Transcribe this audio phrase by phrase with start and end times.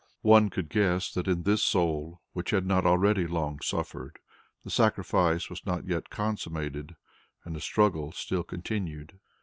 [0.23, 4.17] One could guess that in this soul which had already long suffered,
[4.63, 6.95] the sacrifice was not yet consummated,
[7.45, 9.19] and the struggle still continued.